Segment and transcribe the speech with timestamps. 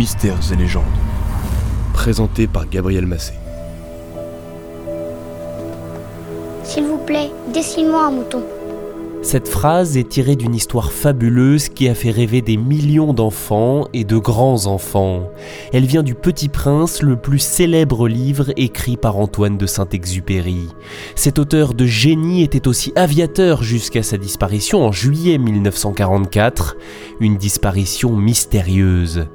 [0.00, 0.84] Mystères et légendes.
[1.92, 3.34] Présenté par Gabriel Massé.
[6.64, 8.42] S'il vous plaît, dessine-moi un mouton.
[9.20, 14.04] Cette phrase est tirée d'une histoire fabuleuse qui a fait rêver des millions d'enfants et
[14.04, 15.28] de grands-enfants.
[15.74, 20.68] Elle vient du Petit Prince, le plus célèbre livre écrit par Antoine de Saint-Exupéry.
[21.14, 26.78] Cet auteur de génie était aussi aviateur jusqu'à sa disparition en juillet 1944,
[27.20, 29.26] une disparition mystérieuse.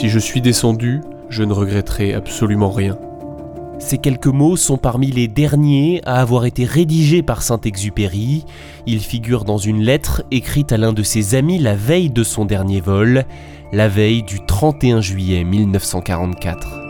[0.00, 2.96] Si je suis descendu, je ne regretterai absolument rien.
[3.78, 8.46] Ces quelques mots sont parmi les derniers à avoir été rédigés par Saint-Exupéry.
[8.86, 12.46] Ils figurent dans une lettre écrite à l'un de ses amis la veille de son
[12.46, 13.26] dernier vol,
[13.74, 16.80] la veille du 31 juillet 1944.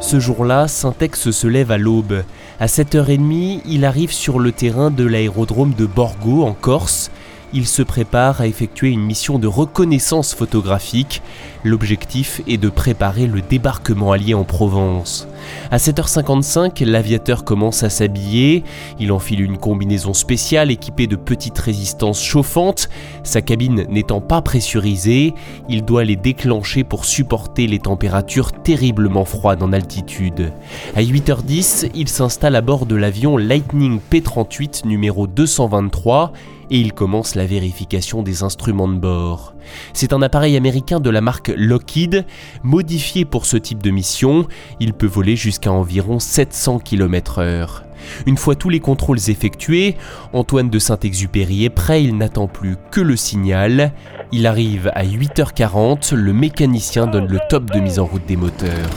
[0.00, 2.24] Ce jour-là, Saint-Ex se lève à l'aube.
[2.58, 7.10] À 7h30, il arrive sur le terrain de l'aérodrome de Borgo en Corse
[7.54, 11.22] il se prépare à effectuer une mission de reconnaissance photographique.
[11.62, 15.28] L'objectif est de préparer le débarquement allié en Provence.
[15.70, 18.64] À 7h55, l'aviateur commence à s'habiller.
[18.98, 22.88] Il enfile une combinaison spéciale équipée de petites résistances chauffantes.
[23.22, 25.34] Sa cabine n'étant pas pressurisée,
[25.68, 30.52] il doit les déclencher pour supporter les températures terriblement froides en altitude.
[30.94, 36.32] À 8h10, il s'installe à bord de l'avion Lightning P-38 numéro 223
[36.70, 39.54] et il commence la vérification des instruments de bord.
[39.92, 42.26] C'est un appareil américain de la marque Lockheed,
[42.62, 44.46] modifié pour ce type de mission,
[44.80, 47.82] il peut voler jusqu'à environ 700 km/h.
[48.26, 49.96] Une fois tous les contrôles effectués,
[50.32, 53.92] Antoine de Saint-Exupéry est prêt, il n'attend plus que le signal.
[54.32, 58.90] Il arrive à 8h40, le mécanicien donne le top de mise en route des moteurs.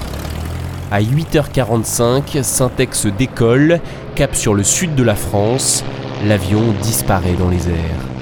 [0.91, 3.80] À 8h45, Saint-Ex décolle,
[4.15, 5.83] cap sur le sud de la France,
[6.25, 8.16] l'avion disparaît dans les airs.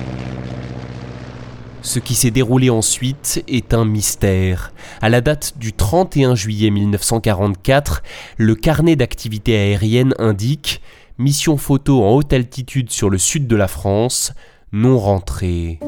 [1.86, 4.74] Ce qui s'est déroulé ensuite est un mystère.
[5.04, 8.02] À la date du 31 juillet 1944,
[8.38, 10.82] le carnet d'activité aérienne indique
[11.20, 14.34] mission photo en haute altitude sur le sud de la France,
[14.74, 15.80] non rentrée.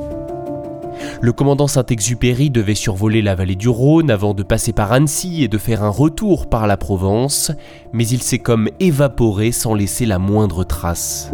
[1.19, 5.47] Le commandant Saint-Exupéry devait survoler la vallée du Rhône avant de passer par Annecy et
[5.47, 7.51] de faire un retour par la Provence,
[7.91, 11.31] mais il s'est comme évaporé sans laisser la moindre trace.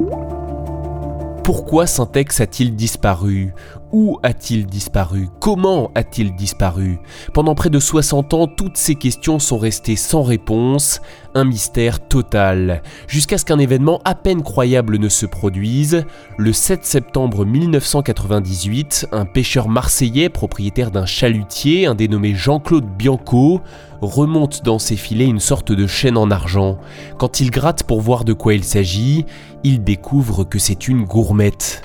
[1.44, 3.54] Pourquoi Syntex a-t-il disparu?
[3.94, 5.30] Où a-t-il disparu?
[5.40, 6.98] Comment a-t-il disparu?
[7.32, 11.00] Pendant près de 60 ans, toutes ces questions sont restées sans réponse,
[11.36, 16.06] un mystère total, jusqu'à ce qu'un événement à peine croyable ne se produise.
[16.40, 23.62] Le 7 septembre 1998, un pêcheur marseillais, propriétaire d'un chalutier, un dénommé Jean-Claude Bianco,
[24.02, 26.80] remonte dans ses filets une sorte de chaîne en argent.
[27.20, 29.28] Quand il gratte pour voir de quoi il s'agit,
[29.64, 31.84] il découvre que c'est une gourmette.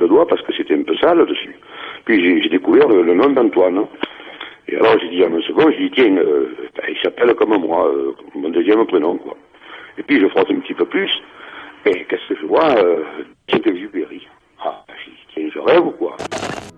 [0.00, 1.54] Le doigt parce que c'était un peu sale dessus.
[2.06, 3.84] Puis j'ai découvert le, nom d'Antoine.
[4.66, 7.56] Et alors j'ai dit à mon second, j'ai dit tiens, euh, ben, il s'appelle comme
[7.60, 9.36] moi, euh, mon deuxième prénom quoi.
[9.98, 11.10] Et puis je frotte un petit peu plus,
[11.84, 13.02] et qu'est-ce que je vois euh,
[13.48, 14.26] C'est Exupéry.
[14.64, 16.16] Ah, dit tiens, je rêve ou quoi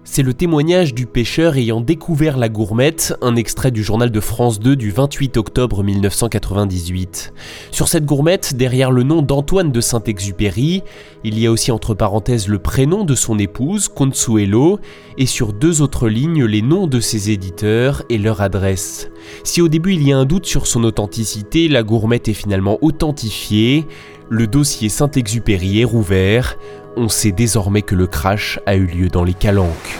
[0.05, 4.59] c'est le témoignage du pêcheur ayant découvert la gourmette, un extrait du journal de France
[4.59, 7.33] 2 du 28 octobre 1998.
[7.71, 10.83] Sur cette gourmette, derrière le nom d'Antoine de Saint-Exupéry,
[11.23, 14.81] il y a aussi entre parenthèses le prénom de son épouse, Consuelo,
[15.19, 19.09] et sur deux autres lignes les noms de ses éditeurs et leur adresse.
[19.45, 22.79] Si au début il y a un doute sur son authenticité, la gourmette est finalement
[22.83, 23.87] authentifiée,
[24.29, 26.57] le dossier Saint-Exupéry est rouvert,
[26.97, 29.99] on sait désormais que le crash a eu lieu dans les Calanques.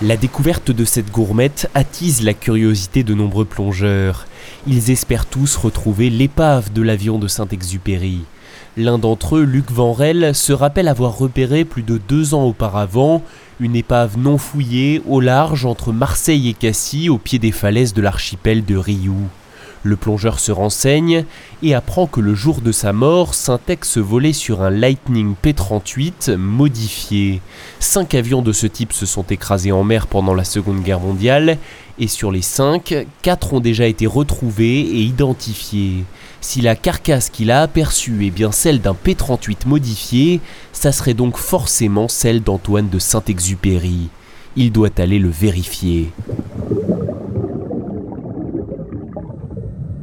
[0.00, 4.26] La découverte de cette gourmette attise la curiosité de nombreux plongeurs.
[4.66, 8.20] Ils espèrent tous retrouver l'épave de l'avion de Saint-Exupéry.
[8.76, 13.22] L'un d'entre eux, Luc Vanrel, se rappelle avoir repéré plus de deux ans auparavant
[13.60, 18.02] une épave non fouillée au large entre Marseille et Cassis au pied des falaises de
[18.02, 19.28] l'archipel de Rioux.
[19.84, 21.24] Le plongeur se renseigne
[21.62, 27.40] et apprend que le jour de sa mort, Syntex volait sur un Lightning P-38 modifié.
[27.80, 31.58] Cinq avions de ce type se sont écrasés en mer pendant la Seconde Guerre mondiale,
[31.98, 36.04] et sur les cinq, quatre ont déjà été retrouvés et identifiés.
[36.40, 40.40] Si la carcasse qu'il a aperçue est bien celle d'un P-38 modifié,
[40.72, 44.10] ça serait donc forcément celle d'Antoine de Saint-Exupéry.
[44.54, 46.12] Il doit aller le vérifier.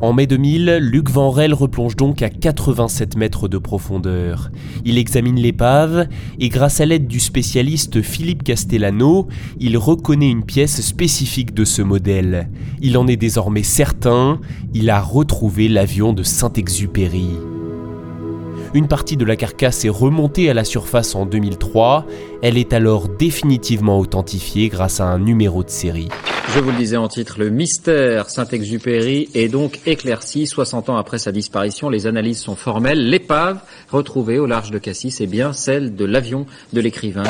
[0.02, 4.50] En mai 2000, Luc Vanrel replonge donc à 87 mètres de profondeur.
[4.86, 6.08] Il examine l'épave
[6.40, 9.28] et grâce à l'aide du spécialiste Philippe Castellano,
[9.60, 12.50] il reconnaît une pièce spécifique de ce modèle.
[12.82, 14.40] Il en est désormais certain,
[14.74, 17.32] il a retrouvé l'avion de Saint-Exupéry.
[18.74, 22.06] Une partie de la carcasse est remontée à la surface en 2003.
[22.42, 26.08] Elle est alors définitivement authentifiée grâce à un numéro de série.
[26.56, 30.48] Je vous le disais en titre, le mystère Saint-Exupéry est donc éclairci.
[30.48, 33.08] 60 ans après sa disparition, les analyses sont formelles.
[33.08, 33.60] L'épave
[33.92, 37.24] retrouvée au large de Cassis est bien celle de l'avion de l'écrivain.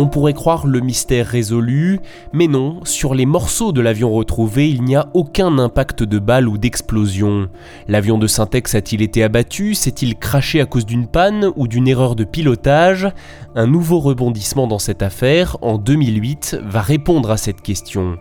[0.00, 1.98] On pourrait croire le mystère résolu,
[2.32, 6.46] mais non, sur les morceaux de l'avion retrouvé, il n'y a aucun impact de balle
[6.46, 7.48] ou d'explosion.
[7.88, 12.14] L'avion de Syntex a-t-il été abattu S'est-il craché à cause d'une panne ou d'une erreur
[12.14, 13.08] de pilotage?
[13.56, 18.18] Un nouveau rebondissement dans cette affaire, en 2008, va répondre à cette question.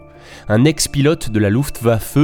[0.50, 2.18] Un ex-pilote de la Luftwaffe,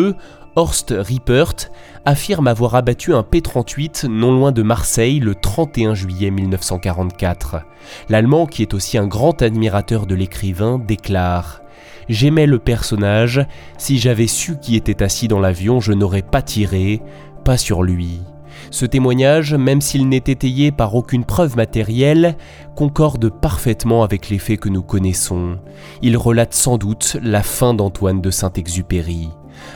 [0.55, 1.71] Horst Riepert,
[2.05, 7.61] affirme avoir abattu un P-38 non loin de Marseille le 31 juillet 1944.
[8.09, 11.61] L'Allemand, qui est aussi un grand admirateur de l'écrivain, déclare
[12.07, 13.45] J'aimais le personnage,
[13.79, 17.01] si j'avais su qui était assis dans l'avion, je n'aurais pas tiré,
[17.43, 18.21] pas sur lui.
[18.69, 22.35] Ce témoignage, même s'il n'est étayé par aucune preuve matérielle,
[22.75, 25.57] concorde parfaitement avec les faits que nous connaissons.
[26.01, 29.29] Il relate sans doute la fin d'Antoine de Saint-Exupéry.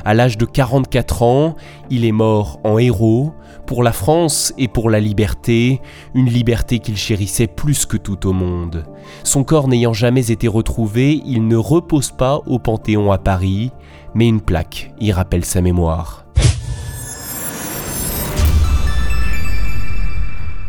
[0.05, 1.55] À l'âge de 44 ans,
[1.89, 3.33] il est mort en héros,
[3.65, 5.81] pour la France et pour la liberté,
[6.15, 8.85] une liberté qu'il chérissait plus que tout au monde.
[9.23, 13.71] Son corps n'ayant jamais été retrouvé, il ne repose pas au Panthéon à Paris,
[14.15, 16.26] mais une plaque y rappelle sa mémoire.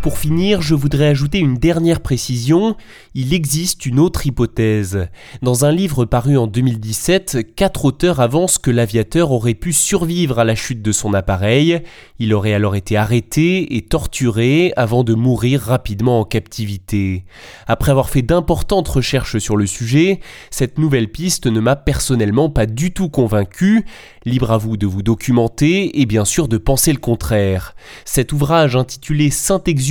[0.00, 2.76] Pour finir, je voudrais ajouter une dernière précision.
[3.14, 5.08] Il existe une autre hypothèse.
[5.42, 10.44] Dans un livre paru en 2017, quatre auteurs avancent que l'aviateur aurait pu survivre à
[10.44, 11.82] la chute de son appareil.
[12.20, 17.24] Il aurait alors été arrêté et torturé avant de mourir rapidement en captivité.
[17.66, 22.66] Après avoir fait d'importantes recherches sur le sujet, cette nouvelle piste ne m'a personnellement pas
[22.66, 23.84] du tout convaincu.
[24.24, 27.74] Libre à vous de vous documenter et bien sûr de penser le contraire.
[28.04, 29.87] Cet ouvrage intitulé Saint-Exupéry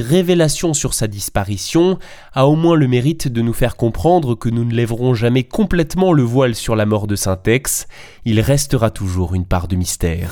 [0.00, 1.98] Révélation sur sa disparition
[2.34, 6.12] a au moins le mérite de nous faire comprendre que nous ne lèverons jamais complètement
[6.12, 7.86] le voile sur la mort de Saint-Ex,
[8.24, 10.30] il restera toujours une part de mystère.